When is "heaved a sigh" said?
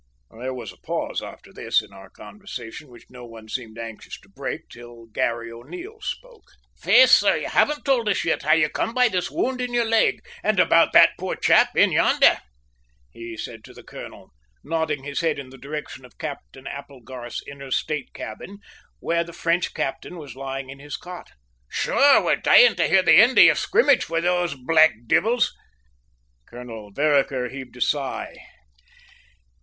27.49-28.35